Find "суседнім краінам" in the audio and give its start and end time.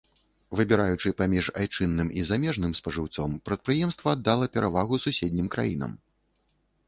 5.07-5.91